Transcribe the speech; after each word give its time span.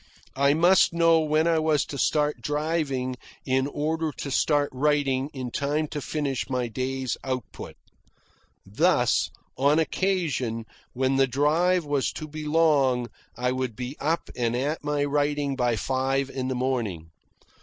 I 0.35 0.55
must 0.55 0.93
know 0.93 1.19
when 1.19 1.45
I 1.45 1.59
was 1.59 1.85
to 1.85 1.95
start 1.99 2.41
driving 2.41 3.17
in 3.45 3.67
order 3.67 4.11
to 4.13 4.31
start 4.31 4.71
writing 4.73 5.29
in 5.31 5.51
time 5.51 5.87
to 5.89 6.01
finish 6.01 6.49
my 6.49 6.67
day's 6.67 7.17
output. 7.23 7.75
Thus, 8.65 9.29
on 9.59 9.77
occasion, 9.77 10.65
when 10.93 11.17
the 11.17 11.27
drive 11.27 11.85
was 11.85 12.11
to 12.13 12.27
be 12.27 12.45
long, 12.47 13.09
I 13.37 13.51
would 13.51 13.75
be 13.75 13.95
up 13.99 14.31
and 14.35 14.55
at 14.55 14.83
my 14.83 15.03
writing 15.05 15.55
by 15.55 15.75
five 15.75 16.31
in 16.31 16.47
the 16.47 16.55
morning. 16.55 17.11